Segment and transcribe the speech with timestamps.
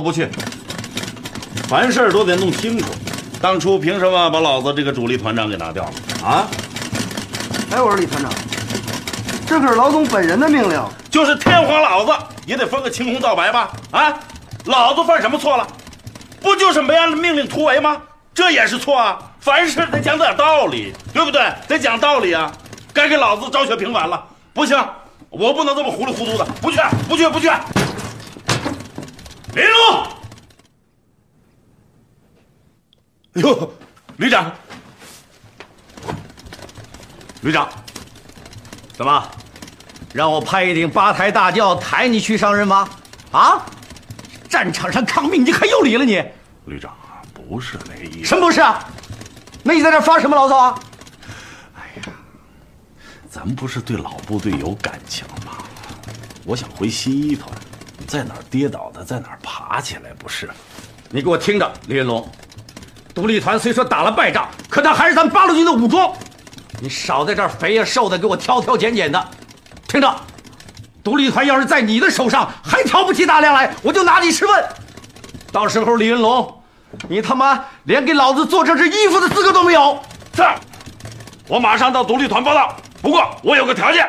[0.00, 0.28] 子不去。
[1.68, 2.86] 凡事都得弄清楚。
[3.40, 5.92] 当初凭什么把老子这个主力团长给拿掉了？
[6.26, 6.46] 啊？
[7.70, 8.32] 哎，我说李团长，
[9.46, 10.82] 这可是老总本人的命令。
[11.10, 12.12] 就是天皇老子
[12.46, 13.70] 也得分个青红皂白吧？
[13.90, 14.14] 啊？
[14.64, 15.66] 老子犯什么错了？
[16.40, 17.98] 不就是没按命令突围吗？
[18.34, 19.18] 这也是错啊！
[19.40, 21.42] 凡事得讲点道理，对不对？
[21.66, 22.50] 得讲道理啊！
[22.92, 24.22] 该给老子昭雪平反了。
[24.52, 24.78] 不行，
[25.30, 26.44] 我不能这么糊里糊涂的。
[26.60, 27.48] 不去，不去，不去。
[29.54, 30.04] 林龙，
[33.34, 33.72] 哎呦，
[34.16, 34.54] 旅长，
[37.42, 37.68] 旅长，
[38.96, 39.28] 怎么，
[40.14, 42.88] 让我派一顶八抬大轿抬你去上任吗？
[43.32, 43.66] 啊，
[44.48, 46.22] 战场上抗命，你还有理了你？
[46.66, 46.96] 旅长，
[47.34, 48.28] 不是那意思。
[48.28, 48.88] 什么不是啊？
[49.64, 50.80] 那你在这发什么牢骚啊？
[51.74, 52.12] 哎呀，
[53.28, 55.58] 咱们不是对老部队有感情吗？
[56.44, 57.50] 我想回新一团。
[58.10, 60.50] 在哪跌倒的，在哪爬起来，不是？
[61.10, 62.28] 你给我听着，李云龙，
[63.14, 66.12] 独立团虽说打了败仗，可他还是咱八路军的武装。
[66.80, 69.28] 你少在这儿肥呀瘦的，给我挑挑拣拣的。
[69.86, 70.12] 听着，
[71.04, 74.64] 独立团要是在你的手上还挑不起大梁来，我就拿你试问。
[75.52, 76.62] 到时候，李云龙，
[77.08, 79.96] 你他妈连给老子做这身衣服的资格都没有。
[80.34, 80.42] 是，
[81.46, 82.76] 我马上到独立团报道。
[83.00, 84.04] 不过我有个条件。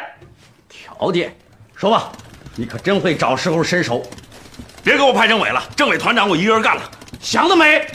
[0.70, 1.38] 条件，
[1.76, 2.12] 说吧。
[2.56, 4.04] 你可真会找时候伸手，
[4.84, 6.82] 别给我派政委了，政委团长我一个人干了，
[7.20, 7.88] 想得美！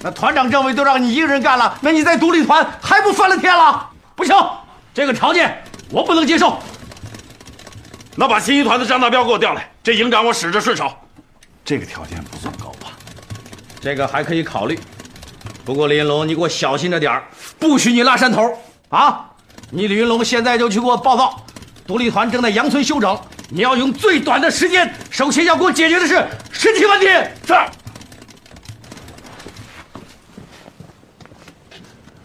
[0.00, 3.88] 那团长、政委都让你一个人干了，那你在独立团还不翻了天了？
[4.14, 4.36] 不行，
[4.92, 6.58] 这个条件我不能接受。
[8.14, 10.92] 那把新一团的张大彪给我调来，这营长我使着顺手。
[11.64, 12.88] 这个条件不算高吧？
[13.80, 14.78] 这个还可以考虑。
[15.64, 17.24] 不过李云龙，你给我小心着点儿，
[17.58, 18.52] 不许你拉山头
[18.90, 19.30] 啊！
[19.70, 21.42] 你李云龙现在就去给我报告，
[21.86, 23.18] 独立团正在杨村休整。
[23.54, 27.06] 你要用最短的时间，首先要给我解决的是尸体问题。
[27.46, 27.54] 是，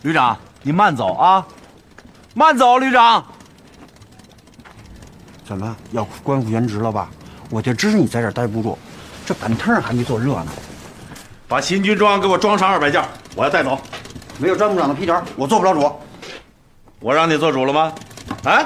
[0.04, 1.46] 旅长，你慢走啊，
[2.34, 3.26] 慢走，旅长。
[5.44, 7.10] 怎么要官复原职了吧？
[7.50, 8.78] 我就知你在这待不住，
[9.26, 10.48] 这板凳还没坐热呢。
[11.46, 13.04] 把新军装给我装上二百件，
[13.36, 13.78] 我要带走。
[14.38, 15.94] 没有张部长的批条，我做不了主。
[17.02, 17.94] 我让你做主了吗？
[18.46, 18.64] 啊？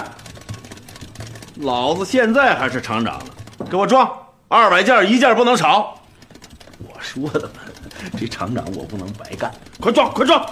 [1.61, 3.25] 老子现在还是厂长呢，
[3.69, 4.09] 给我装
[4.47, 5.95] 二百件，一件不能少。
[6.79, 7.61] 我说的嘛，
[8.19, 10.43] 这厂长我不能白干，快装，快装！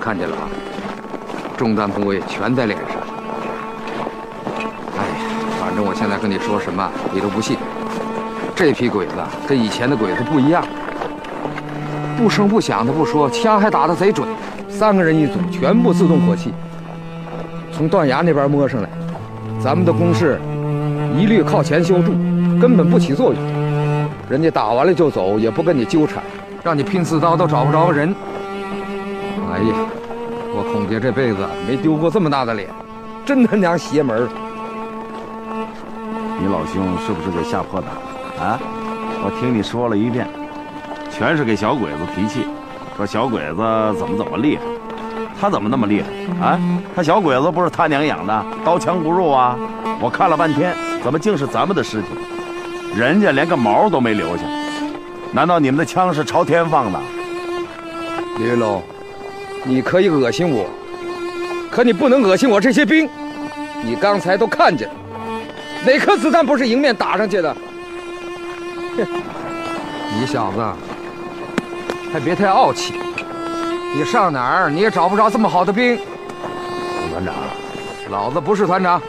[0.00, 0.48] 看见了吧？
[1.56, 2.96] 中弹部位全在脸上。
[4.96, 5.14] 哎呀，
[5.60, 7.58] 反正我现在跟你说什么，你都不信。
[8.56, 9.12] 这批鬼子
[9.46, 10.64] 跟以前的鬼子不一样，
[12.16, 14.26] 不声不响的不说，枪还打得贼准。
[14.66, 16.54] 三个人一组，全部自动火器，
[17.70, 18.88] 从断崖那边摸上来。
[19.60, 20.40] 咱们的攻势
[21.14, 22.12] 一律靠前修筑，
[22.58, 23.42] 根本不起作用。
[24.26, 26.22] 人家打完了就走，也不跟你纠缠，
[26.64, 28.14] 让你拼刺刀都找不着人。
[29.52, 29.74] 哎呀，
[30.54, 32.70] 我孔杰这辈子没丢过这么大的脸，
[33.26, 34.26] 真他娘邪门！
[36.40, 38.05] 你老兄是不是给吓破胆了？
[38.38, 38.60] 啊！
[39.24, 40.26] 我听你说了一遍，
[41.10, 42.46] 全是给小鬼子提气，
[42.96, 44.62] 说小鬼子怎么怎么厉害，
[45.40, 46.08] 他怎么那么厉害
[46.46, 46.60] 啊？
[46.94, 49.56] 他小鬼子不是他娘养的，刀枪不入啊！
[50.00, 52.08] 我看了半天，怎么竟是咱们的尸体？
[52.94, 54.42] 人家连个毛都没留下，
[55.32, 57.00] 难道你们的枪是朝天放的？
[58.38, 58.82] 李云龙，
[59.64, 60.66] 你可以恶心我，
[61.70, 63.08] 可你不能恶心我这些兵。
[63.82, 64.94] 你刚才都看见了，
[65.84, 67.56] 哪颗子弹不是迎面打上去的？
[70.18, 70.64] 你小子
[72.12, 72.94] 还别太傲气！
[73.94, 75.98] 你上哪儿你也找不着这么好的兵。
[77.12, 77.34] 团长，
[78.10, 79.00] 老子不是团长，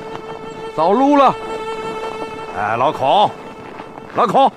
[0.75, 1.33] 早撸了。
[2.57, 3.29] 哎，老孔，
[4.15, 4.51] 老孔，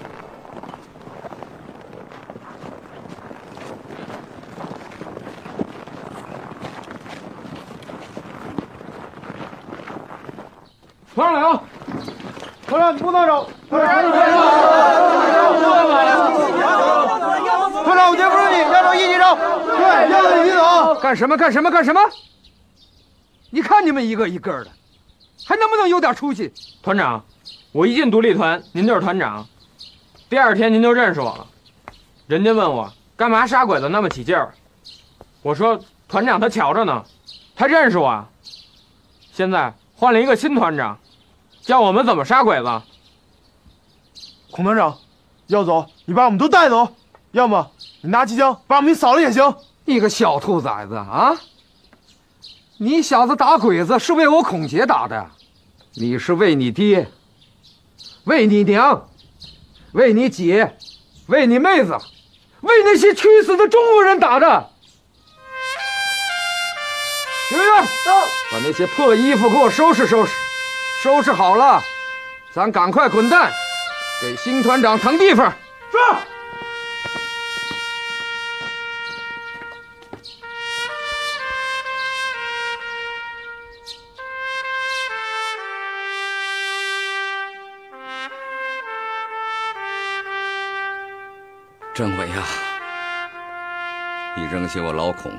[11.15, 11.63] 团长，
[12.71, 13.51] 团长你不能走！
[13.69, 14.31] 团长，团
[17.97, 19.35] 长，我绝不是你，要走一起走。
[19.77, 19.83] 对，
[20.13, 20.95] 要走一起走。
[21.01, 21.37] 干什么？
[21.37, 21.69] 干什么？
[21.69, 22.01] 干什么？
[23.51, 24.71] 你看你们一个一个的，
[25.45, 26.53] 还能不能有点出息？
[26.81, 27.25] 团长，
[27.73, 29.45] 我一进独立团，您就是团长，
[30.29, 31.45] 第二天您就认识我了。
[32.29, 34.55] 人家问我干嘛杀鬼子那么起劲儿，
[35.43, 35.77] 我说
[36.09, 37.05] 团长他瞧着呢，
[37.57, 38.25] 他认识我。
[39.33, 40.97] 现在换了一个新团长，
[41.71, 42.83] 教我们怎么杀鬼子。
[44.51, 44.99] 孔团长，
[45.47, 46.97] 要走你把我们都带走，
[47.31, 47.71] 要么
[48.01, 49.55] 你拿机枪把我们给扫了也行。
[49.85, 51.37] 你个小兔崽子啊！
[52.79, 55.31] 你小子打鬼子是为我孔杰打的，
[55.95, 57.09] 你是为你爹、
[58.25, 59.09] 为你娘、
[59.93, 60.77] 为你姐、
[61.29, 61.97] 为你妹子、
[62.63, 64.71] 为那些屈死的中国人打的。
[67.49, 67.85] 学员，
[68.51, 70.33] 把那些破衣服给我收拾收拾，
[71.03, 71.81] 收拾好了，
[72.53, 73.51] 咱赶快滚蛋，
[74.21, 75.51] 给新团长腾地方。
[75.91, 75.99] 是。
[91.95, 92.45] 政委啊，
[94.37, 95.33] 你扔下我老孔，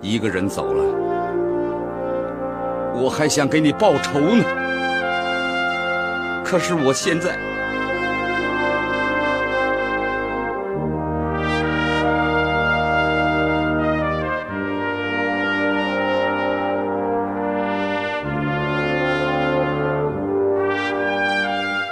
[0.00, 1.25] 一个人走了，
[2.98, 4.44] 我还想给你报仇呢。
[6.44, 7.36] 可是我现在，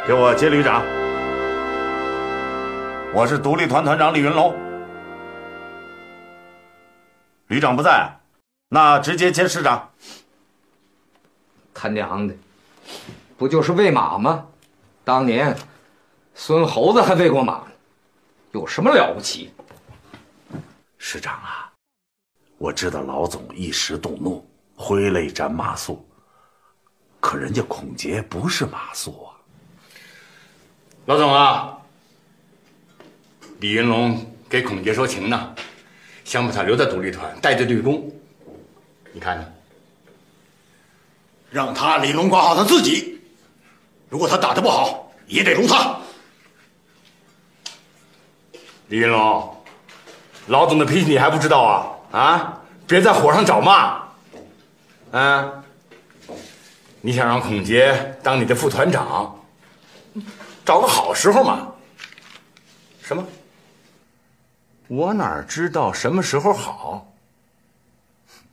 [0.07, 0.83] 给我接旅长。
[3.13, 4.55] 我是独立团团长李云龙。
[7.49, 8.11] 旅长不在，
[8.71, 9.91] 那直接接师长。
[11.85, 12.35] 他娘的，
[13.37, 14.47] 不就是喂马吗？
[15.05, 15.55] 当年
[16.35, 17.67] 孙猴子还喂过马呢，
[18.53, 19.53] 有什么了不起？
[20.97, 21.71] 师长啊，
[22.57, 25.99] 我知道老总一时动怒，挥泪斩马谡。
[27.21, 29.37] 可人家孔杰不是马谡啊。
[31.05, 31.77] 老总啊，
[33.61, 35.55] 李云龙给孔杰说情呢，
[36.25, 38.11] 想把他留在独立团带队立功。
[39.13, 39.53] 你看呢？
[41.55, 43.23] 让他李龙管好他自己，
[44.09, 45.97] 如果他打得不好，也得撸他。
[48.89, 49.57] 李云龙，
[50.49, 52.19] 老总的脾气你还不知道啊？
[52.19, 54.03] 啊，别在火上找骂。
[55.13, 55.63] 嗯，
[57.01, 59.41] 你想让孔杰当你的副团长，
[60.65, 61.69] 找个好时候嘛。
[63.01, 63.25] 什么？
[64.89, 67.15] 我哪知道什么时候好？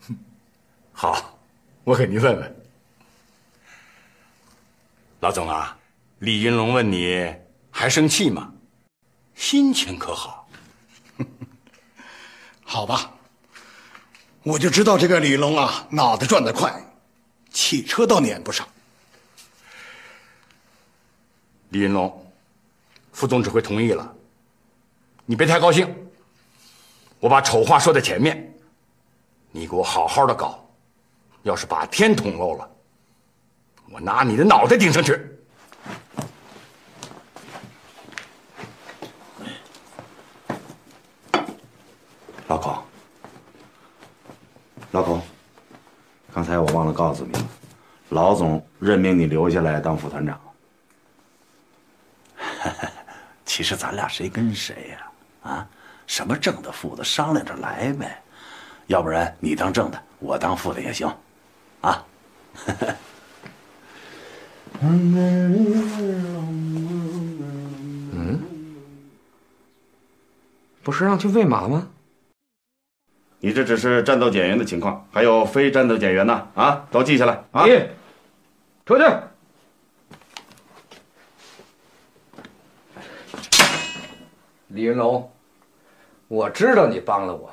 [0.94, 1.36] 好，
[1.84, 2.61] 我给您问问。
[5.22, 5.78] 老总啊，
[6.18, 7.32] 李云龙问你
[7.70, 8.52] 还生气吗？
[9.36, 10.50] 心情可好？
[12.66, 13.12] 好吧，
[14.42, 16.74] 我就知道这个李龙啊，脑子转得快，
[17.52, 18.68] 汽车倒撵不上。
[21.70, 22.34] 李云龙，
[23.12, 24.16] 副总指挥同意了，
[25.28, 25.96] 你别太高兴。
[27.20, 28.52] 我把丑话说在前面，
[29.52, 30.68] 你给我好好的搞，
[31.44, 32.68] 要是把天捅漏了，
[33.92, 35.20] 我拿你的脑袋顶上去。
[42.48, 42.84] 老孔，
[44.92, 45.22] 老孔，
[46.34, 47.48] 刚才我忘了告诉你了，
[48.10, 50.40] 老总任命你留下来当副团长。
[53.46, 55.12] 其实咱俩谁跟谁呀？
[55.50, 55.68] 啊，
[56.08, 58.22] 什么正的副的，商量着来呗。
[58.88, 61.14] 要不然你当正的，我当副的也行，
[61.82, 62.06] 啊。
[64.84, 66.40] 嗯，
[70.82, 71.88] 不是让去喂马吗？
[73.40, 77.68] 你这只是战斗减员的情况，还有非战斗减员呢，啊，都记下来啊。
[77.68, 77.80] 你
[78.84, 79.04] 出去。
[84.70, 85.32] 李云龙，
[86.28, 87.52] 我知道你帮了我，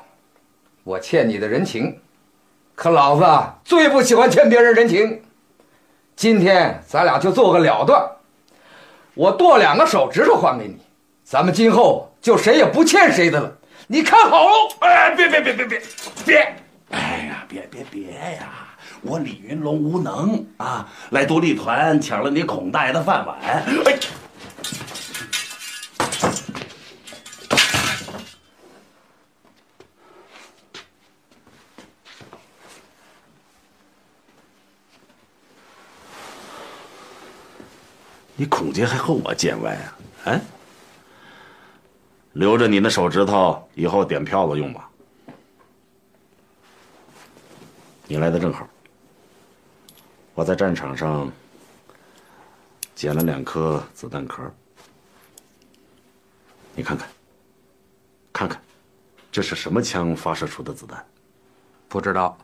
[0.83, 1.99] 我欠你的人情，
[2.73, 3.23] 可老子
[3.63, 5.21] 最不喜欢欠别人人情。
[6.19, 8.05] 今天咱俩就做个了断，
[9.13, 10.75] 我剁两个手指头还给你，
[11.23, 13.49] 咱们今后就谁也不欠谁的了。
[13.87, 14.51] 你看好喽！
[14.81, 15.81] 哎，别别别别别
[16.25, 16.55] 别！
[16.91, 18.49] 哎呀，别别别呀！
[19.01, 23.37] 我李云龙无能啊，来独立团抢了你孔大爷的饭碗。
[23.41, 23.63] 哎。
[38.39, 39.97] 你孔杰还和我见外啊？
[40.23, 40.41] 哎？
[42.31, 44.89] 留着你那手指头，以后点票子用吧。
[48.07, 48.65] 你来的正好，
[50.33, 51.29] 我在战场上
[52.95, 54.41] 捡了两颗子弹壳，
[56.73, 57.09] 你看看，
[58.31, 58.61] 看看，
[59.33, 61.05] 这是什么枪发射出的子弹？
[61.89, 62.37] 不知道，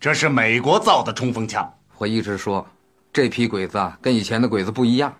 [0.00, 1.70] 这是美国造的冲锋枪。
[1.98, 2.66] 我一直说，
[3.12, 5.14] 这批鬼子啊，跟以前的鬼子不一样。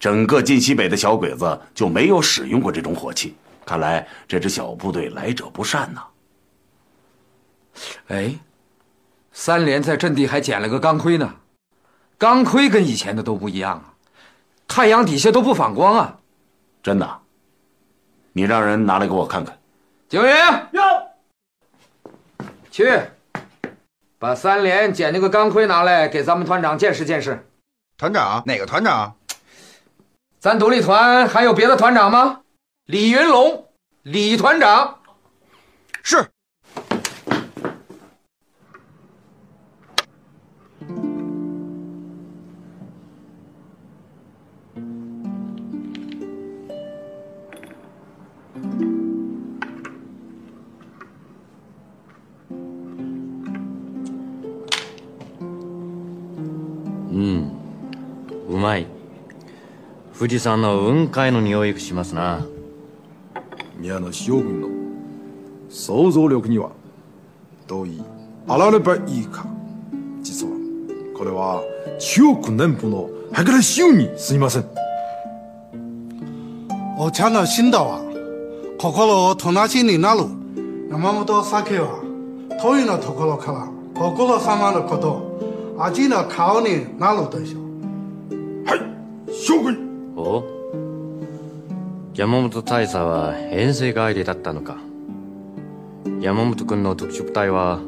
[0.00, 6.02] 整个晋西北的小鬼子就没有使用过这种火器，看来这支小部队来者不善呐。
[8.08, 8.34] 哎，
[9.30, 11.34] 三连在阵地还捡了个钢盔呢，
[12.16, 13.94] 钢盔跟以前的都不一样啊，
[14.66, 16.18] 太阳底下都不反光啊。
[16.82, 17.20] 真的？
[18.32, 19.58] 你让人拿来给我看看。
[20.08, 20.68] 警员，
[22.70, 23.00] 去，
[24.18, 27.46] 把三连捡那个钢盔拿来，给咱们团长见识见识。
[27.98, 28.42] 团长？
[28.46, 29.14] 哪个团长？
[30.39, 32.41] 咱独立团还有别的团长吗？
[32.85, 33.67] 李云龙，
[34.03, 34.99] 李团长。
[36.03, 36.27] 是。
[57.11, 57.49] うん
[58.49, 58.85] うまい
[60.20, 62.44] 富士山の雲海の匂いがしますな。
[63.78, 64.68] 宮野将軍の
[65.70, 66.72] 想像力には
[67.66, 68.02] どうい
[68.46, 69.46] あらればいいか。
[70.20, 70.52] 実は
[71.16, 71.62] これは
[71.98, 74.66] 中国南部の計らしようにすみません。
[76.98, 78.02] お茶の新道は
[78.78, 80.20] 心を友達になる。
[80.90, 82.02] 山本酒は
[82.60, 87.60] 遠いのところからご苦労様のこと味の顔になるでしょう。
[89.32, 90.44] 将軍お？
[92.14, 94.78] 山本大佐は遠征帰りだったのか。
[96.20, 97.80] 山本君の特殊部隊は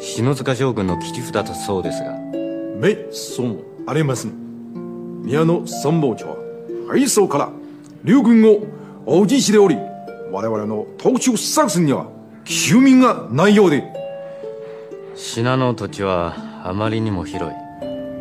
[0.00, 2.12] 篠塚将軍の切り札だそうですが。
[2.78, 5.22] めそうもありません。
[5.22, 6.36] 宮野参謀長は
[6.88, 7.50] 敗走から
[8.02, 8.62] 両軍を
[9.06, 9.76] 応じしており
[10.30, 12.08] 我々の特殊作戦には
[12.44, 13.84] 休眠がないようで。
[15.14, 16.34] 信濃土地は
[16.64, 17.56] あまりにも広い。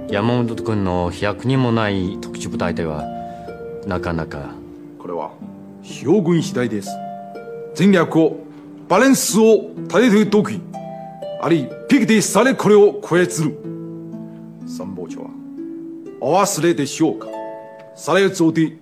[0.09, 3.03] 山本君の100人もない特殊部隊では
[3.85, 4.51] なかなか。
[4.99, 5.31] これは？
[5.81, 6.89] 将軍次第です。
[7.75, 8.37] 戦略を
[8.87, 10.61] バランスを立てている時。
[11.41, 13.57] ありピケティされこれを超えつる。
[14.65, 15.29] 参謀長は
[16.21, 17.27] お忘れでしょうか。
[17.95, 18.77] されつおで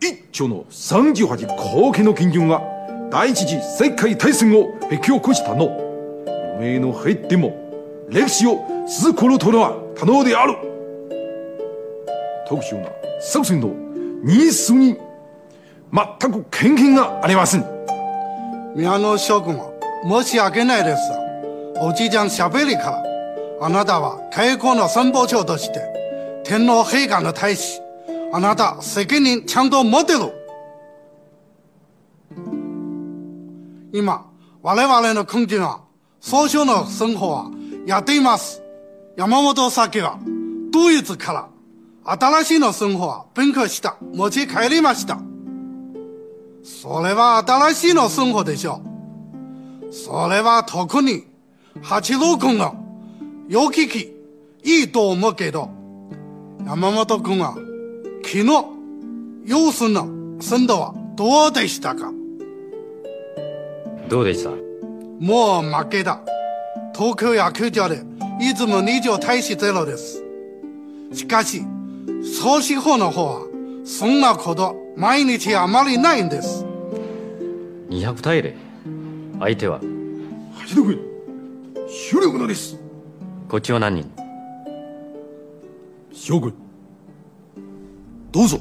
[0.00, 2.62] 一丁の38後家の金軍が
[3.10, 5.68] 第一次世界大戦を引き起こしたの。
[6.58, 7.56] 無名の入っても
[8.10, 10.54] 歴史を続くるとのは可能である。
[12.46, 12.90] 特殊な
[13.20, 13.85] 作戦の
[14.23, 14.97] ニーズに
[15.93, 17.65] 全く権限がありません
[18.75, 19.71] 宮野将軍は
[20.03, 21.01] 申し訳ないです
[21.81, 23.03] おじいちゃんしゃべりから
[23.61, 25.79] あなたは開国の参謀長として
[26.43, 27.81] 天皇陛下の大使
[28.33, 30.19] あなた責任ちゃんと持てる
[33.93, 34.25] 今
[34.61, 35.83] 我々の国人は
[36.21, 37.51] 総称の生活は
[37.85, 38.61] やっています
[39.17, 40.17] 山本酒は
[40.71, 41.49] ドイツから
[42.08, 43.96] 新しいの生活は勉強した。
[44.14, 45.18] 持ち帰りました。
[46.62, 48.80] それは新しいの生活でしょ
[49.88, 49.92] う。
[49.92, 51.24] それは特に
[51.82, 52.74] 八郎君が
[53.48, 54.14] よきき
[54.64, 55.70] いいと思うけど
[56.64, 57.54] 山本君は
[58.24, 58.44] 昨日
[59.44, 62.12] 様子の鮮度はどうでしたか？
[64.08, 64.50] どうでした？
[64.50, 66.20] もう負けだ。
[66.94, 68.02] 東京野球場で
[68.40, 70.22] いつも20対しゼロです。
[71.12, 71.62] しかし
[72.26, 73.46] 総司法の方は
[73.84, 76.64] そんなこと毎日あまりないんです。
[77.88, 78.54] 200対0
[79.38, 79.80] 相手は？
[80.54, 81.00] 八戸君。
[81.88, 82.76] 主力のです。
[83.48, 84.10] こっちは何人？
[86.12, 86.52] 将軍
[88.32, 88.58] どうぞ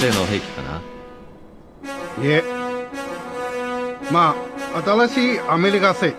[0.00, 0.80] ドイツ製の兵器かな？
[2.24, 2.42] いえ。
[4.10, 4.34] ま
[4.74, 6.14] あ新しいアメリカ製。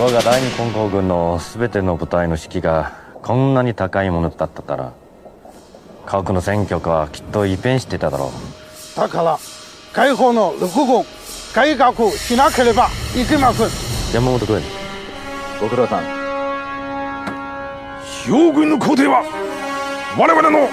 [0.00, 2.92] 我が第二混合軍の全ての部隊の士気が
[3.22, 4.92] こんなに高いものだったから
[6.06, 8.32] 核の戦局はきっと一変してただろ
[8.96, 9.38] だから
[9.92, 11.04] 该河の六号
[11.54, 13.68] 该学しなければいけません。
[14.14, 14.62] 山本君。
[15.60, 16.04] ご苦労さん。
[18.26, 19.22] 将軍の皇帝は
[20.18, 20.68] 我々の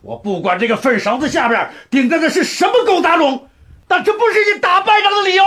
[0.00, 3.48] 我不管这个粪勺子下边顶着的是什么狗杂种，
[3.86, 5.44] 但这不是你打败仗的理由。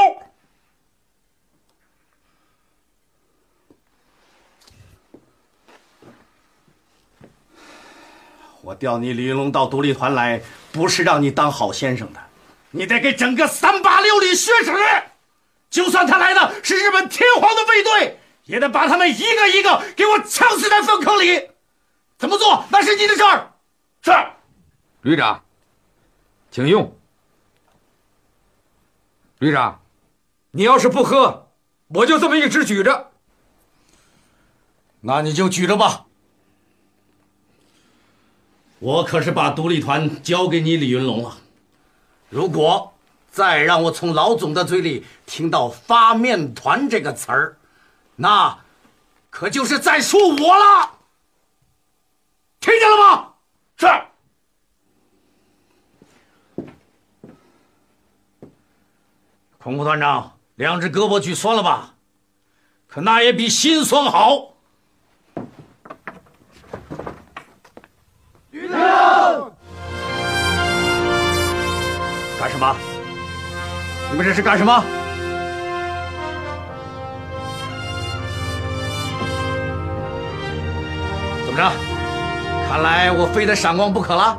[8.61, 10.39] 我调你李云龙到独立团来，
[10.71, 12.19] 不是让你当好先生的，
[12.69, 14.71] 你得给整个三八六旅学史。
[15.71, 21.49] 就算他来的是日本天皇的卫队，也得把他们一个一个给我呛死在粪坑里。
[22.19, 23.53] 怎么做那是你的事儿。
[24.03, 24.11] 是。
[25.01, 25.43] 旅长，
[26.51, 26.95] 请用。
[29.39, 29.81] 旅长，
[30.51, 31.49] 你要是不喝，
[31.87, 33.09] 我就这么一直举着。
[34.99, 36.05] 那你就举着吧。
[38.79, 41.37] 我可是把独立团交给你李云龙了，
[42.29, 42.90] 如果
[43.31, 47.57] 再让我从老总的嘴里听到“发面团”这个词儿，
[48.17, 48.59] 那
[49.29, 50.91] 可就是在说我了。
[52.59, 53.29] 听见了吗？
[53.77, 53.87] 是。
[59.57, 61.95] 孔副团长，两只胳膊举酸了吧？
[62.87, 64.49] 可那也比心酸好。
[72.37, 72.75] 干什么？
[74.11, 74.83] 你们这是干什么？
[81.45, 81.71] 怎么着？
[82.69, 84.37] 看来我非得闪光不可了。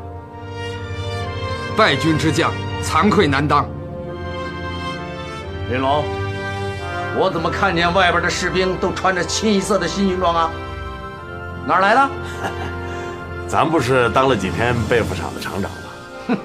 [1.76, 2.52] 败军之将，
[2.82, 3.66] 惭愧难当。
[5.70, 6.04] 林龙，
[7.18, 10.50] 我怎么看见外边的士兵都穿着清一色的新军装啊？
[11.66, 12.10] 哪儿来的？
[13.48, 15.78] 咱不是当了几天被服厂的厂长吗？
[16.28, 16.36] 哼，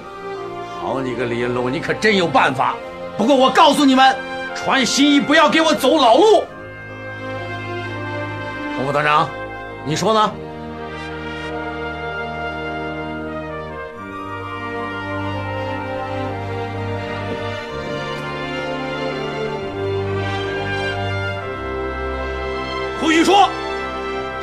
[0.80, 2.74] 好你个李云龙，你可真有办法。
[3.18, 4.16] 不过我告诉你们，
[4.54, 6.44] 穿新衣不要给我走老路。
[8.76, 9.28] 洪副团长，
[9.84, 10.32] 你说呢？
[23.00, 23.48] 胡须说：“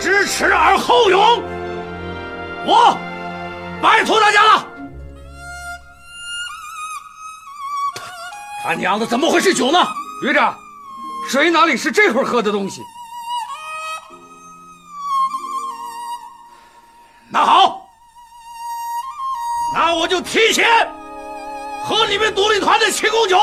[0.01, 1.41] 知耻而后勇。”
[2.67, 2.97] 我
[3.81, 4.74] 拜托大家了。
[8.65, 9.77] 他娘的，怎么会是酒呢？
[10.23, 10.57] 旅长，
[11.29, 12.81] 水哪里是这会儿喝的东西？
[17.29, 17.87] 那好，
[19.71, 20.65] 那我就提前
[21.83, 23.37] 喝你们独立团的庆功酒。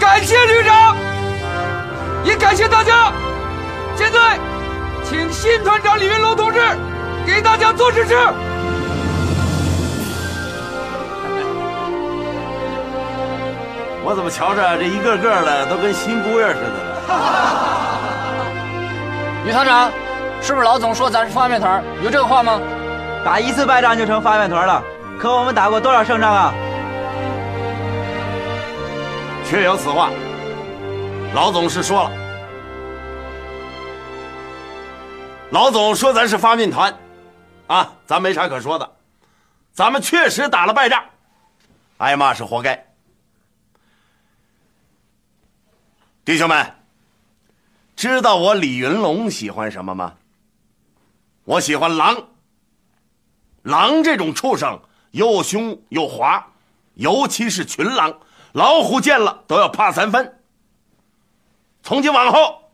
[0.00, 0.96] 感谢旅长，
[2.24, 3.12] 也感谢大家。
[3.96, 4.38] 现在，
[5.04, 6.60] 请新团长李云龙同志
[7.26, 8.16] 给大家做指示。
[14.06, 16.78] 我怎么瞧着这一个个的都跟新姑爷似的呢？
[19.46, 19.90] 于团长，
[20.42, 21.82] 是不是老总说咱是发面团？
[22.02, 22.60] 有这个话吗？
[23.24, 24.82] 打一次败仗就成发面团了，
[25.18, 26.52] 可我们打过多少胜仗啊？
[29.48, 30.10] 确有此话，
[31.34, 32.10] 老总是说了。
[35.50, 36.92] 老总说咱是发面团，
[37.68, 38.96] 啊，咱没啥可说的，
[39.72, 41.04] 咱们确实打了败仗，
[41.98, 42.84] 挨骂是活该。
[46.24, 46.74] 弟兄们，
[47.94, 50.14] 知道我李云龙喜欢什么吗？
[51.44, 52.16] 我喜欢狼。
[53.62, 54.80] 狼这种畜生
[55.12, 56.44] 又凶又滑，
[56.94, 58.18] 尤其是群狼，
[58.54, 60.40] 老虎见了都要怕三分。
[61.82, 62.70] 从今往后，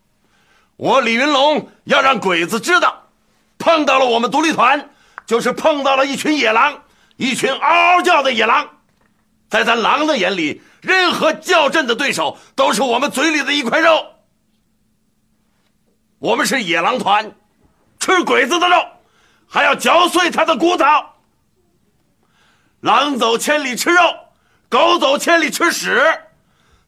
[0.76, 3.06] 我李云龙要让鬼子知道，
[3.58, 4.90] 碰到了我们独立团，
[5.24, 6.82] 就是碰到了一群野狼，
[7.16, 8.68] 一群嗷嗷叫的野狼。
[9.48, 14.06] 在咱狼的眼里，任何较真的对手都是我们嘴里的一块肉。
[16.18, 17.32] 我们是野狼团，
[17.98, 18.76] 吃鬼子的肉。
[19.48, 20.84] 还要嚼碎他的骨头。
[22.80, 24.00] 狼走千里吃肉，
[24.70, 26.00] 狗走千里吃屎。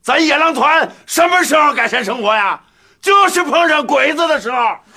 [0.01, 2.63] 咱野狼团什么时候改善生活呀？
[3.01, 4.79] 就是碰上鬼子的时候。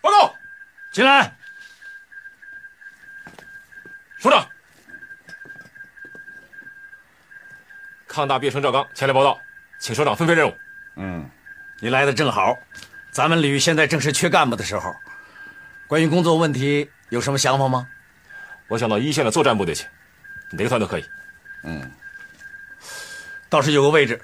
[0.00, 0.34] 报告
[0.90, 1.30] 进来。
[4.18, 4.46] 首长，
[8.08, 9.38] 抗大毕业生赵刚前来报道，
[9.78, 10.56] 请首长分配任务。
[10.96, 11.28] 嗯，
[11.80, 12.56] 你来的正好，
[13.12, 14.96] 咱们旅现在正是缺干部的时候。
[15.86, 17.86] 关于工作问题有什么想法吗？
[18.68, 19.86] 我想到一线的作战部队去，
[20.50, 21.04] 哪个团都可以。
[21.64, 21.90] 嗯，
[23.50, 24.18] 倒是有个位置，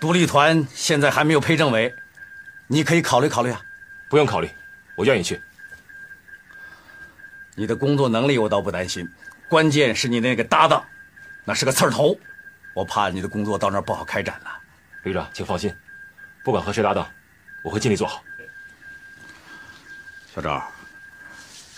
[0.00, 1.94] 独立团现在还没有配政委，
[2.66, 3.62] 你可以考虑考虑啊。
[4.10, 4.50] 不用考虑，
[4.96, 5.40] 我愿意去。
[7.54, 9.08] 你的工作能力我倒不担心，
[9.48, 10.84] 关键是你那个搭档，
[11.44, 12.18] 那是个刺儿头，
[12.74, 14.50] 我怕你的工作到那儿不好开展了。
[15.04, 15.72] 旅长，请放心，
[16.44, 17.08] 不管和谁搭档，
[17.64, 18.22] 我会尽力做好。
[20.34, 20.62] 小赵，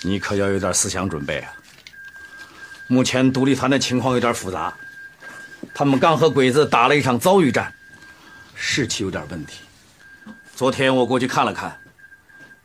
[0.02, 1.52] 你可要有点思想准备啊。
[2.88, 4.76] 目前独立团的情况有点复杂，
[5.72, 7.72] 他们刚和鬼子打了一场遭遇战，
[8.56, 9.60] 士气有点问题。
[10.56, 11.78] 昨天我过去看了看，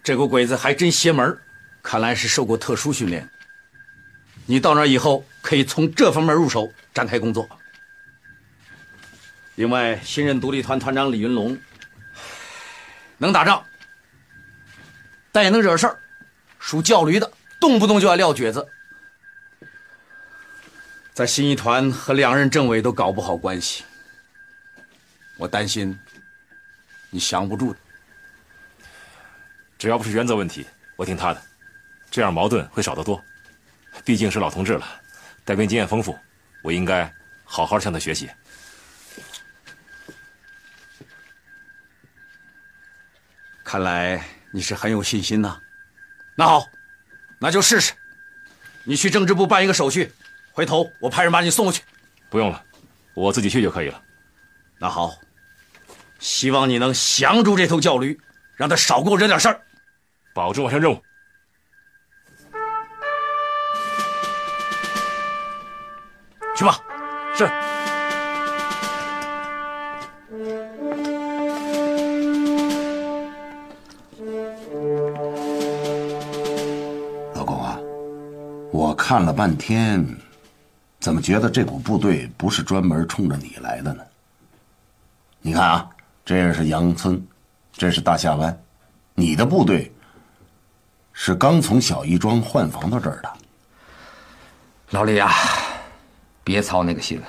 [0.04, 1.38] 这股鬼子还真邪门，
[1.84, 3.30] 看来是受过特殊训练。
[4.48, 7.48] 你到那以后可以从这方面入手展开工作。
[9.56, 11.56] 另外，新任独立团团长李云龙
[13.22, 13.64] 能打仗，
[15.32, 16.00] 但也能惹事儿，
[16.58, 18.68] 属教驴的，动不动就要撂蹶子。
[21.14, 23.84] 在新一团和两任政委都搞不好关系，
[25.38, 25.96] 我担心
[27.12, 27.80] 你降不住的。
[29.78, 31.40] 只要不是原则问题，我听他的，
[32.10, 33.24] 这样矛盾会少得多。
[34.04, 34.88] 毕竟是老同志了，
[35.46, 36.18] 带兵经验丰富，
[36.64, 38.28] 我应该好好向他学习。
[43.72, 45.58] 看来你是很有信心呐。
[46.36, 46.68] 那好，
[47.40, 47.94] 那就试试。
[48.84, 50.12] 你去政治部办一个手续，
[50.52, 51.82] 回头我派人把你送过去。
[52.30, 52.62] 不用了，
[53.14, 54.04] 我自己去就可以了。
[54.78, 55.16] 那好，
[56.20, 58.20] 希望你能降住这头叫驴，
[58.58, 59.62] 让他少给我惹点事儿。
[60.34, 61.02] 保证完成任务。
[66.58, 66.78] 去吧。
[67.38, 67.71] 是。
[79.12, 80.08] 看了半天，
[81.02, 84.02] 怎么觉得这股部队不是专门冲着你来的呢？
[85.42, 85.90] 你看啊，
[86.24, 87.22] 这是杨村，
[87.74, 88.58] 这是大下湾，
[89.14, 89.92] 你的部队
[91.12, 93.30] 是刚从小义庄换防到这儿的。
[94.92, 95.30] 老李啊，
[96.42, 97.28] 别操那个心了。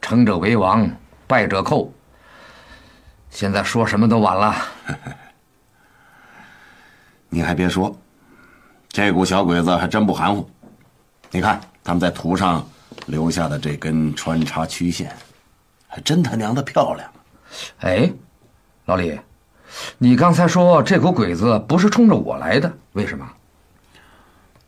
[0.00, 0.90] 成者为王，
[1.26, 1.92] 败者寇。
[3.28, 4.56] 现在说什么都晚了。
[7.28, 7.94] 你还别说，
[8.88, 10.48] 这股小鬼子还真不含糊。
[11.34, 12.62] 你看他们在图上
[13.06, 15.10] 留下的这根穿插曲线，
[15.88, 17.10] 还真他娘的漂亮。
[17.80, 18.12] 哎，
[18.84, 19.18] 老李，
[19.96, 23.26] 你刚才说这股鬼子不是冲着我来的，为什么？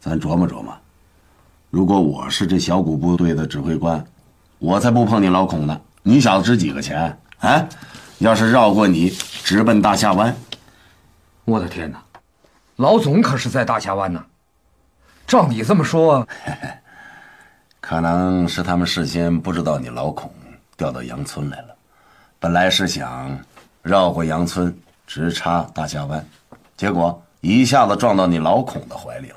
[0.00, 0.74] 咱琢磨琢磨，
[1.68, 4.02] 如果我是这小股部队的指挥官，
[4.58, 5.78] 我才不碰你老孔呢。
[6.02, 7.18] 你小子值几个钱？
[7.40, 7.68] 哎，
[8.20, 10.34] 要是绕过你，直奔大下湾，
[11.44, 12.02] 我的天哪！
[12.76, 14.24] 老总可是在大峡湾呢。
[15.26, 16.26] 照你这么说，
[17.80, 20.32] 可能是他们事先不知道你老孔
[20.76, 21.74] 调到杨村来了。
[22.38, 23.38] 本来是想
[23.82, 26.24] 绕过杨村，直插大峡湾，
[26.76, 29.36] 结果一下子撞到你老孔的怀里了。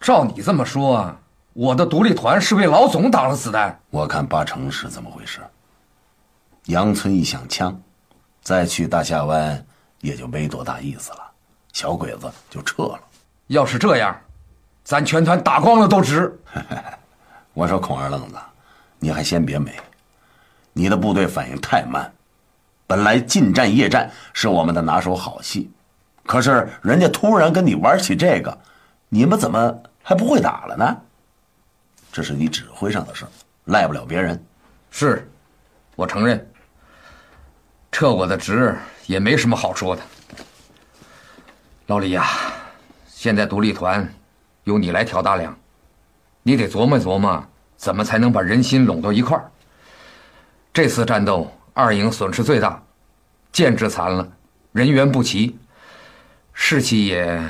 [0.00, 1.14] 照你这么说，
[1.52, 3.78] 我的独立团是为老总挡了子弹？
[3.90, 5.40] 我看八成是怎么回事。
[6.66, 7.78] 杨村一响枪，
[8.42, 9.64] 再去大峡湾
[10.00, 11.20] 也就没多大意思了，
[11.72, 13.00] 小鬼子就撤了。
[13.48, 14.14] 要是这样，
[14.88, 16.34] 咱全团打光了都值。
[17.52, 18.36] 我说孔二愣子，
[18.98, 19.76] 你还先别美，
[20.72, 22.10] 你的部队反应太慢。
[22.86, 25.70] 本来近战夜战是我们的拿手好戏，
[26.24, 28.58] 可是人家突然跟你玩起这个，
[29.10, 30.96] 你们怎么还不会打了呢？
[32.10, 33.26] 这是你指挥上的事
[33.66, 34.42] 赖不了别人。
[34.90, 35.30] 是，
[35.96, 36.50] 我承认。
[37.92, 38.74] 撤我的职
[39.04, 40.00] 也没什么好说的。
[41.88, 42.26] 老李呀，
[43.06, 44.10] 现在独立团
[44.68, 45.58] 由你来挑大梁，
[46.42, 47.42] 你得琢磨琢磨
[47.76, 49.50] 怎么才能把人心拢到一块儿。
[50.72, 52.82] 这次战斗，二营损失最大，
[53.50, 54.28] 建制残了，
[54.72, 55.58] 人员不齐，
[56.52, 57.42] 士气也……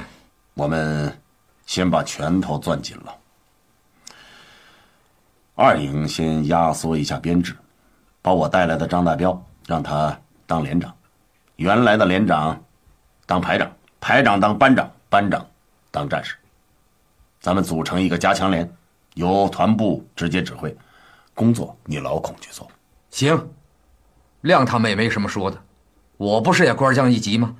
[0.54, 1.20] 我们
[1.66, 3.14] 先把拳头攥紧了。
[5.56, 7.56] 二营先压缩一下编制，
[8.22, 10.16] 把我带来的张大彪让他。
[10.48, 10.96] 当连长，
[11.56, 12.58] 原来的连长
[13.26, 15.46] 当排长，排长当班长，班长
[15.90, 16.34] 当战士。
[17.40, 18.70] 咱们组成一个加强连，
[19.14, 20.76] 由团部直接指挥，
[21.34, 22.68] 工作你老孔去做。
[23.10, 23.48] 行，
[24.40, 25.56] 亮他们也没什么说的，
[26.16, 27.54] 我不是也官降一级吗？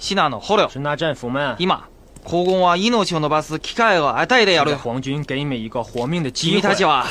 [0.00, 0.68] シナの捕虜。
[0.68, 1.56] 是那战俘们。
[1.58, 1.84] 今、
[2.24, 4.76] 黄金は命を伸ばす機会を与えてやる。
[4.76, 6.60] 皇军给你们一个活命的机会。
[6.60, 7.04] 君たちは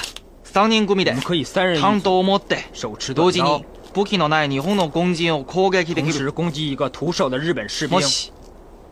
[0.44, 6.26] 三人組で可以三人担当を持って手持同時に武器のない日本の軍人を攻撃できる。
[6.26, 7.96] 同时攻击一个徒手的日本士兵。
[7.96, 8.32] もし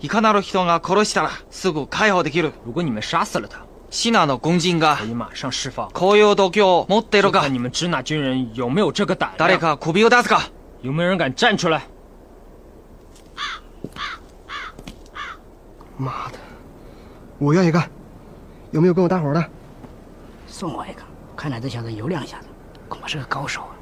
[0.01, 2.51] いかなる人が殺したらすぐ解放できる。
[2.65, 5.89] 如果你们杀死了他，シナの軍人が可以马上释放。
[5.93, 7.41] こういう度胸を持っているか。
[7.41, 9.47] 看你们支那军人有没有这个胆量。
[9.47, 10.41] 誰か首を出すか。
[10.81, 11.81] 有没有人敢站出来？
[15.98, 16.38] 妈的，
[17.38, 17.90] 我愿意干，
[18.70, 19.44] 有没有跟我搭伙的？
[20.46, 21.02] 送我一个，
[21.36, 22.46] 看来这小子有两下子，
[22.88, 23.74] 恐怕是个高手啊。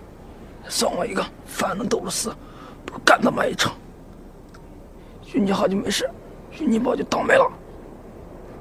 [0.68, 2.34] 送我一个，反正都是死，
[2.84, 3.72] 不如干他妈一场。
[5.34, 6.08] 运气好就没事，
[6.58, 7.50] 运气不好就倒霉了。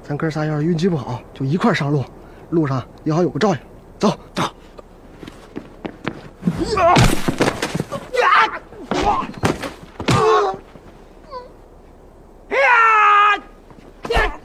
[0.02, 2.04] 咱哥仨要是运气不好，就一块上路，
[2.50, 3.60] 路上也好有个照应。
[3.98, 4.10] 走。
[4.34, 4.42] 走。
[4.42, 4.52] 啊
[14.08, 14.36] の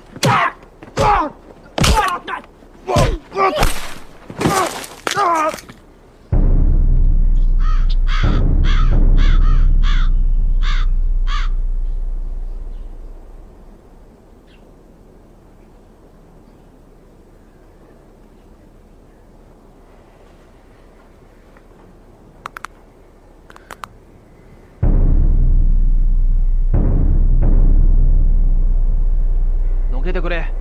[30.12, 30.52] けてくれ。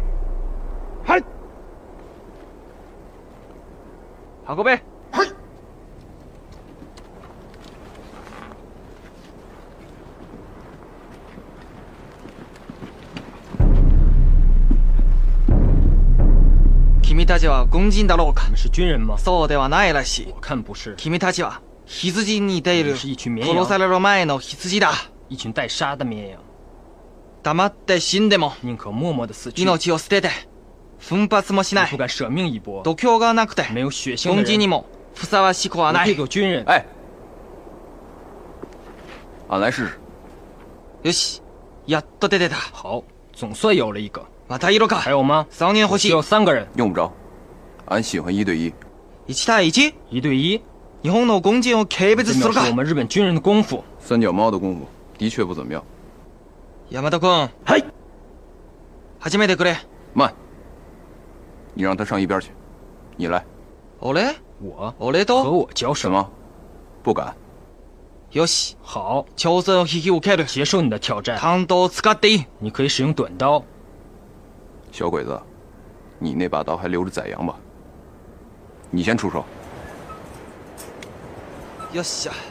[1.05, 1.25] はい。
[4.49, 4.71] 運べ。
[4.71, 4.81] はい。
[17.03, 19.19] 君たちは軍人だろうか你们是军人吗？
[19.19, 20.33] そうではないらしい。
[20.33, 20.95] 我看不是。
[20.97, 22.97] 君たちは羊に似ている。
[22.97, 23.59] 是一群绵羊。
[23.59, 24.93] 殺される前の羊だ。
[27.44, 27.56] 一群待杀的绵羊。
[27.56, 29.64] 黙って死んでも宁可默默的死去。
[29.64, 30.30] 命を捨てて
[31.00, 31.88] 奮発もしない。
[31.88, 32.82] 不敢舍命一搏。
[32.84, 36.08] 度胸がなくて没有血性的軍人にもふさわしくはない。
[36.08, 36.64] 这个军人。
[36.66, 36.86] 哎，
[39.48, 40.00] 俺来试试。
[41.04, 41.42] よし、
[41.86, 42.56] やっと出てた。
[42.56, 43.04] 好，
[43.36, 44.26] 总算有了一个。
[44.48, 44.96] またいるか。
[44.96, 45.46] 还有吗？
[45.52, 46.10] 三人欲しい。
[46.10, 46.68] 只有三个人。
[46.76, 47.12] 用不着，
[47.86, 48.74] 俺喜欢一对一。
[49.28, 49.94] 一対一？
[50.10, 50.62] 一对一？
[51.04, 52.68] 日本の軍人を軽蔑するか？
[52.70, 53.84] 我们日本军人的功夫。
[54.00, 54.88] 三脚猫的功夫
[55.20, 55.84] 的确不怎么样。
[56.92, 57.50] 大和君。
[57.66, 57.86] はい。
[59.20, 59.76] 始めてくれ。
[60.14, 60.34] 慢。
[61.74, 62.52] 你让他上一边去，
[63.18, 63.44] 你来。
[64.00, 64.36] 俺？
[64.62, 64.94] 我？
[65.00, 65.44] 俺と？
[65.44, 65.96] 和我交手？
[65.96, 66.30] 什么？
[67.04, 67.34] 不敢。
[68.32, 68.76] よし。
[68.82, 69.26] 好。
[69.36, 70.46] 挑戦を引き受ける。
[70.46, 71.38] 接受你的挑战。
[71.40, 72.46] 短刀を使っていい。
[72.60, 73.64] 你可以使用短刀。
[74.92, 75.42] 小鬼子，
[76.20, 77.56] 你那把刀还留着宰羊吧？
[78.92, 79.44] 你先出手。
[81.94, 82.49] よっしゃ。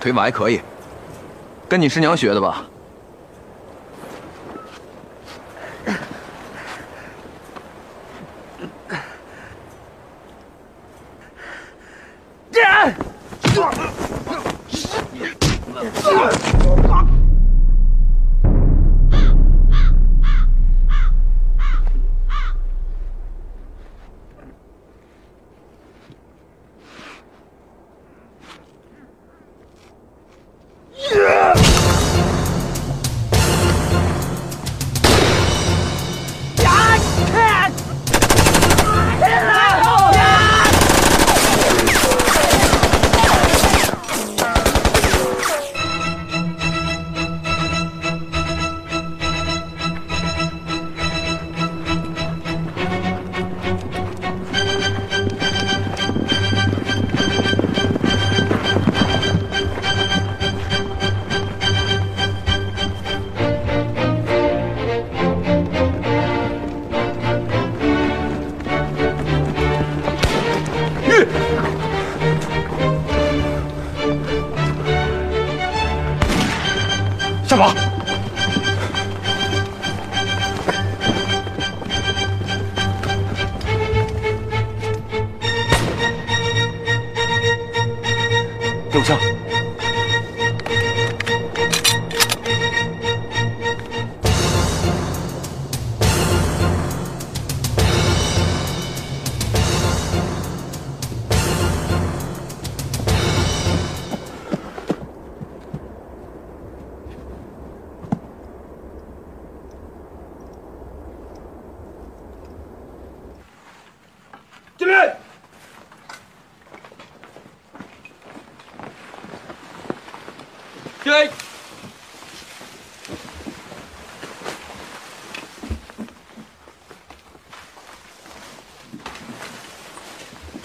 [0.00, 0.60] 腿法还可以，
[1.68, 2.64] 跟你师娘学的吧？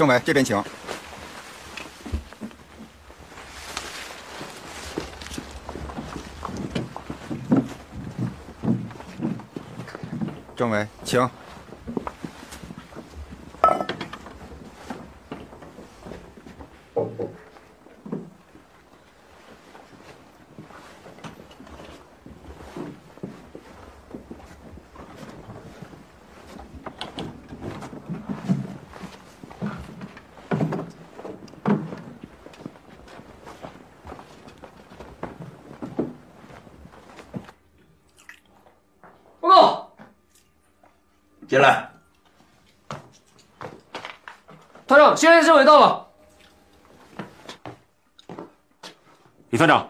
[0.06, 0.64] 政委这边请。
[10.56, 11.28] 政委，请。
[41.56, 41.90] 进来。
[44.86, 46.06] 团长，现在政委到了。
[49.52, 49.90] 李团长，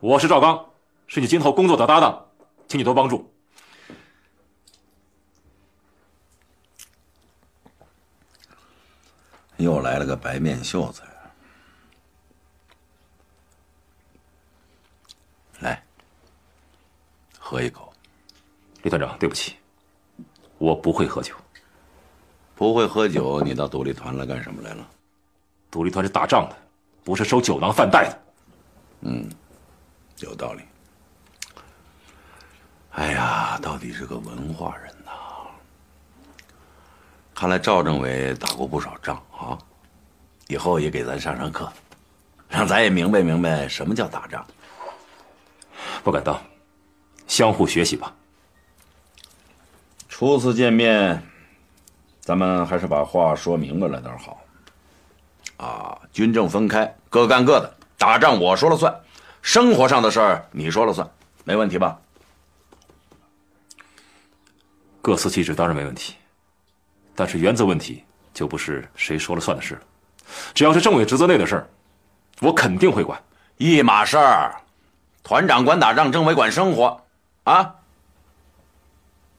[0.00, 0.64] 我是赵刚，
[1.06, 2.26] 是你今后工作的搭档，
[2.68, 3.30] 请你多帮助。
[9.58, 11.04] 又来了个白面秀才。
[15.60, 15.84] 来，
[17.38, 17.92] 喝一口。
[18.82, 19.54] 李团长，对不起，
[20.62, 21.34] 我不会喝酒。
[22.54, 24.86] 不会喝酒，你到独立团来干什么来了？
[25.72, 26.56] 独立团是打仗的，
[27.02, 28.18] 不是收酒囊饭袋的。
[29.00, 29.28] 嗯，
[30.20, 30.62] 有道理。
[32.90, 35.10] 哎呀，到底是个文化人呐！
[37.34, 39.58] 看来赵政委打过不少仗啊，
[40.46, 41.72] 以后也给咱上上课，
[42.48, 44.46] 让咱也明白明白什么叫打仗。
[46.04, 46.40] 不敢当，
[47.26, 48.14] 相互学习吧。
[50.12, 51.22] 初次见面，
[52.20, 54.42] 咱们还是把话说明白了点好。
[55.56, 58.94] 啊，军政分开，各干各的，打仗我说了算，
[59.40, 61.10] 生活上的事儿你说了算，
[61.44, 61.98] 没问题吧？
[65.00, 66.14] 各司其职当然没问题，
[67.14, 69.80] 但是原则问题就不是谁说了算的事了。
[70.52, 71.66] 只要是政委职责内的事儿，
[72.42, 73.18] 我肯定会管。
[73.56, 74.60] 一码事儿，
[75.22, 77.02] 团长管打仗，政委管生活，
[77.44, 77.76] 啊。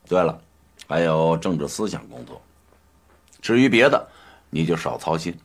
[0.06, 0.38] 对了，
[0.86, 2.40] 还有政治思想工作。
[3.40, 4.08] 至于别的，
[4.50, 5.36] 你就少操心。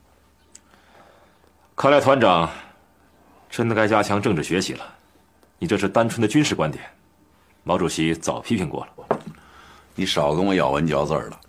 [1.75, 2.49] 看来团长
[3.49, 4.85] 真的该加强政治学习了。
[5.57, 6.83] 你这是单纯的军事观点，
[7.63, 9.19] 毛主席早批评过了。
[9.95, 11.39] 你少跟我咬文嚼字了，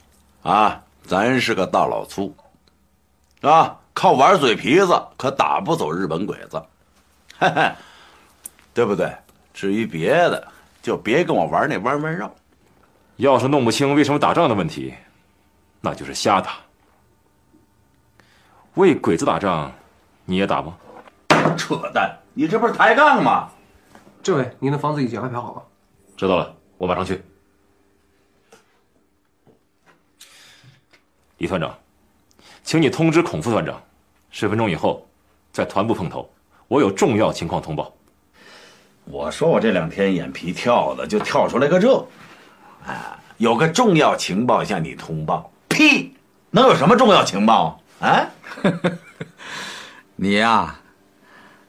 [0.43, 0.83] 啊！
[1.07, 2.33] 咱是个大老粗，
[3.41, 6.63] 啊，靠玩嘴皮子可打不走日本鬼子，
[7.39, 7.73] 嘿嘿，
[8.73, 9.13] 对不对？
[9.53, 10.47] 至于别的，
[10.83, 12.33] 就别跟我玩那弯弯绕。
[13.21, 14.95] 要是弄不清为什么打仗的问题，
[15.83, 16.53] 那就是瞎打。
[18.75, 19.71] 为鬼子打仗，
[20.25, 20.75] 你也打吗？
[21.55, 22.19] 扯淡！
[22.33, 23.51] 你这不是抬杠吗？
[24.23, 25.63] 政委，您的房子已经安排好了。
[26.17, 27.23] 知道了，我马上去。
[31.37, 31.79] 李团长，
[32.63, 33.83] 请你通知孔副团长，
[34.31, 35.07] 十分钟以后
[35.53, 36.27] 在团部碰头，
[36.69, 37.93] 我有重要情况通报。
[39.05, 42.03] 我说我这两天眼皮跳的，就跳出来个这，
[42.87, 45.51] 啊，有个重要情报向你通报。
[45.69, 46.15] 屁，
[46.51, 48.27] 能有什么重要情报啊？
[50.17, 50.81] 你呀、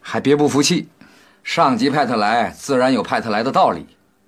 [0.01, 0.89] 还别不服气，
[1.43, 3.85] 上级派他来，自然有派他来的道理。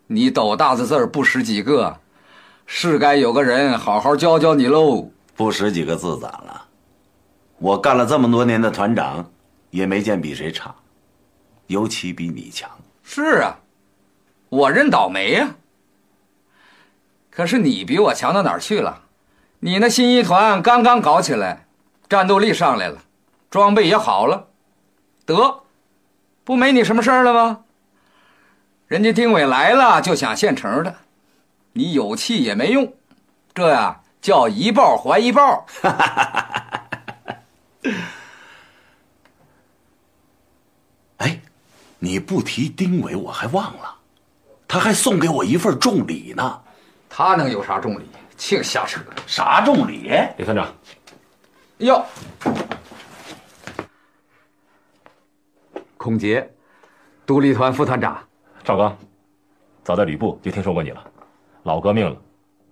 [0.07, 1.97] 你斗大的字儿不识几个，
[2.65, 5.11] 是该有个人好好教教你喽。
[5.36, 6.65] 不识几个字咋了？
[7.57, 9.29] 我干了这么多年的团长，
[9.71, 10.73] 也没见比谁差，
[11.67, 12.69] 尤其比你强。
[13.03, 13.57] 是啊，
[14.49, 15.55] 我认倒霉呀、
[17.36, 19.01] 可是你比我强到哪儿去了？
[19.59, 21.65] 你那新一团刚刚搞起来，
[22.09, 22.99] 战斗力上来了，
[23.49, 24.49] 装备也好了，
[25.25, 25.63] 得，
[26.43, 27.61] 不没你什么事儿了吗？
[28.88, 30.95] 人家丁伟来了就想现成的，
[31.71, 32.93] 你有气也没用，
[33.53, 35.65] 这呀叫一报还一报。
[41.17, 41.39] 哎
[41.99, 43.95] 你不提丁伟，我还忘了，
[44.67, 46.62] 他还送给我一份重礼呢。
[47.16, 48.09] 他能有啥重礼？
[48.36, 48.99] 净瞎扯！
[49.28, 50.11] 啥重礼？
[50.36, 50.68] 李团长，
[51.78, 52.03] 哟，
[55.95, 56.51] 孔杰，
[57.24, 58.18] 独立团副团长。
[58.64, 58.97] 赵刚，
[59.84, 61.05] 早在旅部就听说过你了，
[61.61, 62.18] 老革命了，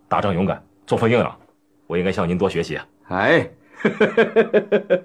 [0.08, 1.38] 打仗勇敢，作风硬朗，
[1.86, 2.86] 我应该向您多学习啊。
[3.10, 3.48] 哎，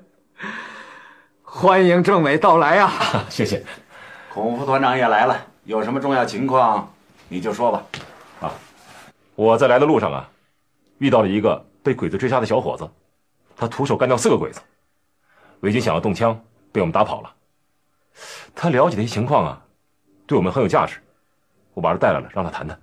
[1.45, 2.91] 欢迎政委到来啊！
[3.29, 3.63] 谢谢。
[4.33, 6.91] 孔副团长也来了，有什么重要情况
[7.29, 7.83] 你就说吧。
[9.37, 10.31] 啊，我在来的路上啊，
[10.99, 12.89] 遇到了一个被鬼子追杀的小伙子，
[13.55, 14.61] 他徒手干掉四个鬼子，
[15.61, 17.35] 伪军想要动枪，被我们打跑了。
[18.55, 19.63] 他了解的一些情况啊，
[20.27, 20.99] 对我们很有价值，
[21.75, 22.81] 我把他带来了，让他谈谈。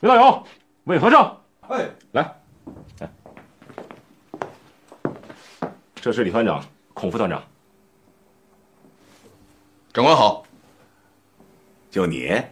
[0.00, 0.44] 刘大勇，
[0.84, 2.36] 魏和尚，哎，来，
[3.00, 3.10] 来，
[5.96, 7.42] 这是李团长，孔副团长。
[9.92, 10.44] 长官好，
[11.90, 12.42] 就你，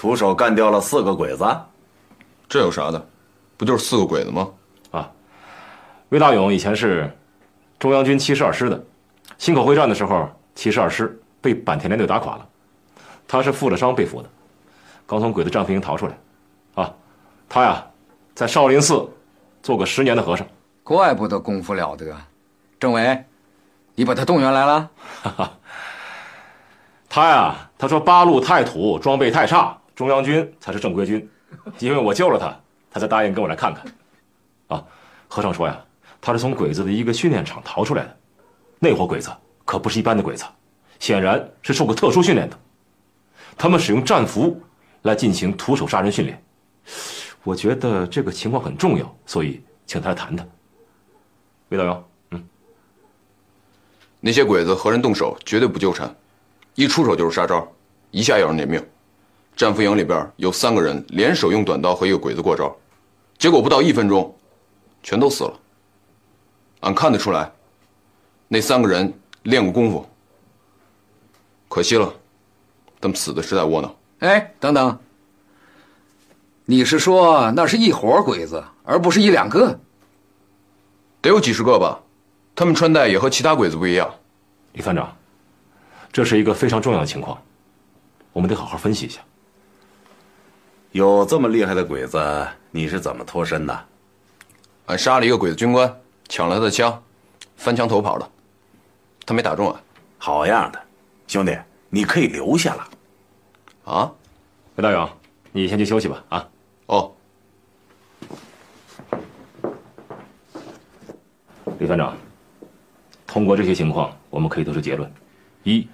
[0.00, 1.44] 徒手干掉了四个鬼子，
[2.48, 3.06] 这有啥的？
[3.58, 4.48] 不就是四个鬼子吗？
[4.92, 5.10] 啊，
[6.08, 7.14] 魏大勇以前是
[7.78, 8.82] 中央军七十二师的，
[9.38, 12.48] 忻口会战的时候，七十二师被坂田联队打垮了，
[13.28, 14.28] 他是负了伤被俘的，
[15.06, 16.18] 刚从鬼子战俘营逃出来，
[16.82, 16.94] 啊，
[17.46, 17.84] 他呀，
[18.34, 19.06] 在少林寺
[19.62, 20.46] 做过十年的和尚，
[20.82, 22.06] 怪不得功夫了得。
[22.78, 23.22] 政委，
[23.94, 24.88] 你把他动员来了？
[25.24, 25.52] 哈哈。
[27.06, 31.28] 他呀，他说八路太土，装备太差，中央军才是正规军。
[31.78, 32.58] 因为我救了他，
[32.90, 33.84] 他才答应跟我来看看。
[34.68, 34.82] 啊，
[35.28, 35.78] 和尚说呀，
[36.22, 38.16] 他是从鬼子的一个训练场逃出来的，
[38.78, 39.30] 那伙鬼子
[39.66, 40.46] 可不是一般的鬼子，
[40.98, 42.58] 显然是受过特殊训练的。
[43.58, 44.58] 他们使用战俘
[45.02, 46.42] 来进行徒手杀人训练。
[47.42, 50.48] 我觉得这个情况很重要，所以请他来谈谈。
[51.68, 52.48] 魏导游，嗯，
[54.18, 56.10] 那些鬼子和人动手绝对不纠缠。
[56.74, 57.70] 一出手就是杀招，
[58.10, 58.82] 一下要人撵命。
[59.60, 62.74] 战俘营里边有三个人联手用短刀和一个鬼子过招，
[63.36, 64.34] 结果不到一分钟，
[65.02, 65.52] 全都死了。
[66.80, 67.52] 俺看得出来，
[68.48, 70.08] 那三个人练过功夫。
[71.68, 72.10] 可惜了，
[73.02, 73.94] 他们死的实在窝囊。
[74.20, 74.98] 哎，等等，
[76.64, 79.78] 你是说那是一伙鬼子，而不是一两个？
[81.20, 82.00] 得有几十个吧，
[82.54, 84.10] 他们穿戴也和其他鬼子不一样。
[84.72, 85.14] 李团长。
[86.10, 87.36] 这是一个非常重要的情况，
[88.32, 89.20] 我们得好好分析一下。
[90.92, 92.18] 有这么厉害的鬼子，
[92.72, 93.86] 你是怎么脱身的？
[94.86, 97.00] 俺杀了一个鬼子军官，抢了他的枪，
[97.56, 98.28] 翻墙逃跑了。
[99.24, 99.80] 他没打中俺，
[100.18, 100.80] 好样的，
[101.28, 101.56] 兄弟，
[101.90, 102.88] 你可以留下了。
[103.84, 104.12] 啊，
[104.74, 105.08] 魏大勇，
[105.52, 106.24] 你先去休息吧。
[106.28, 106.48] 啊，
[106.86, 107.12] 哦。
[111.78, 112.16] 李团长，
[113.28, 115.08] 通过这些情况，我们可以得出结论：
[115.62, 115.86] 一。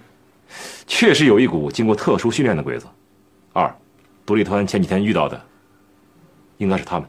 [0.87, 2.87] 确实有一股经过特殊训练的鬼子。
[3.53, 3.73] 二，
[4.27, 5.41] 独立团前几天遇到的，
[6.57, 7.07] 应该是他们。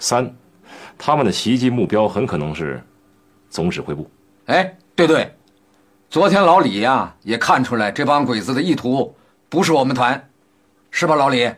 [0.00, 0.36] 三，
[0.98, 2.82] 他们的袭击目标很可能是
[3.48, 4.10] 总指挥部。
[4.46, 5.32] 哎，对对，
[6.10, 9.16] 昨天老李呀也看出来这帮鬼子的意图
[9.48, 10.28] 不是我们团，
[10.90, 11.48] 是吧，老李？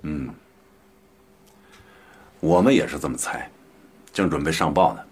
[0.00, 0.30] 嗯，
[2.40, 3.46] 我们也是这么猜，
[4.10, 5.02] 正准备上报呢。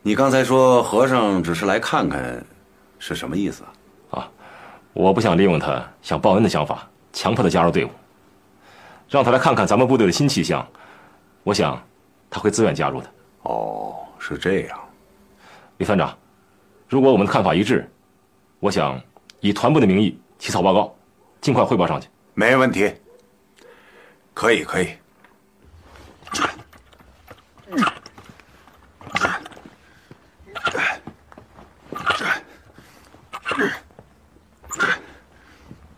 [0.00, 2.42] 你刚才说和尚只是来看看。
[3.04, 3.66] 是什么意思啊？
[3.66, 3.81] 啊，
[4.92, 7.90] 我不想利用他想报恩的想法，强迫他加入队伍，
[9.08, 10.66] 让他来看看咱们部队的新气象。
[11.42, 11.82] 我想
[12.30, 13.10] 他会自愿加入的。
[13.42, 14.78] 哦，是这样。
[15.78, 16.16] 李团长，
[16.88, 17.90] 如果我们的看法一致，
[18.60, 19.00] 我想
[19.40, 20.94] 以团部的名义起草报告，
[21.40, 22.08] 尽快汇报上去。
[22.34, 22.92] 没问题。
[24.34, 24.88] 可以，可以。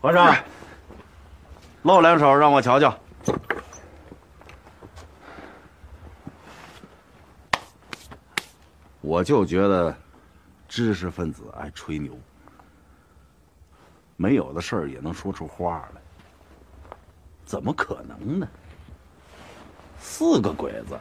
[0.05, 0.37] 和尚，
[1.81, 2.95] 露两手让我瞧瞧。
[9.01, 9.97] 我就觉得，
[10.67, 12.15] 知识分子爱吹牛，
[14.15, 16.01] 没有的事儿也能说出花来，
[17.43, 18.47] 怎么可能呢？
[19.99, 20.95] 四个鬼子，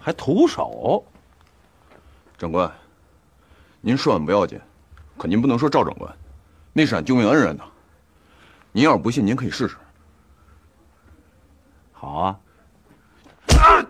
[0.00, 1.04] 还徒手。
[2.38, 2.72] 长官，
[3.82, 4.58] 您说俺不要紧，
[5.18, 6.10] 可您不能说赵长官，
[6.72, 7.64] 那是俺救命恩人呐。
[8.72, 9.76] 您要是不信，您可以试试。
[11.92, 12.40] 好啊，
[13.48, 13.86] 啊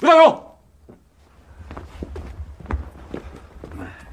[0.00, 0.56] 刘大勇，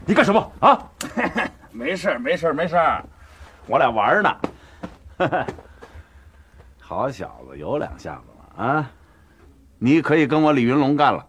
[0.07, 0.89] 你干什么啊？
[1.71, 2.75] 没事没事没事
[3.67, 4.35] 我俩玩呢。
[6.81, 8.91] 好小子，有两下子了啊！
[9.77, 11.23] 你可以跟我李云龙干了。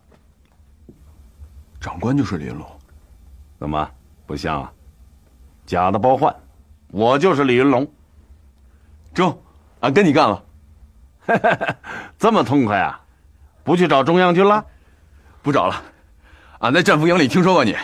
[1.78, 2.66] 长官就是李云龙，
[3.58, 3.88] 怎么
[4.26, 4.72] 不像啊？
[5.66, 6.34] 假的包换，
[6.88, 7.86] 我就是李云龙。
[9.14, 9.42] 中，
[9.80, 10.44] 俺跟你干了，
[12.18, 13.00] 这么痛快啊！
[13.62, 14.64] 不去找中央军了？
[15.42, 15.82] 不找了，
[16.60, 17.76] 俺在战俘营里听说过你，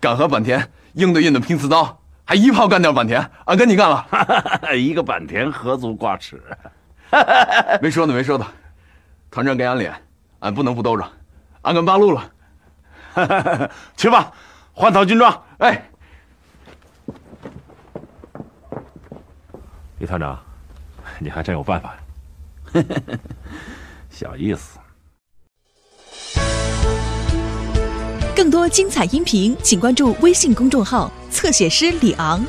[0.00, 4.06] 敢和坂田硬对硬的拼刺刀，还一炮干掉坂田，俺跟你干了。
[4.76, 6.42] 一个坂田何足挂齿？
[7.80, 8.46] 没说的，没说的。
[9.30, 9.94] 团长给俺脸，
[10.40, 11.06] 俺不能不兜着。
[11.62, 14.32] 俺跟八路了， 去吧，
[14.72, 15.42] 换套军装。
[15.58, 15.90] 哎，
[19.98, 20.38] 李团长，
[21.18, 22.82] 你还真有办法呀！
[24.10, 24.78] 小意思。
[28.34, 32.44] 更多精彩音频，请关注微信公众号“侧写师李昂”。